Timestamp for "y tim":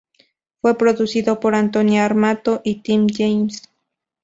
2.63-3.05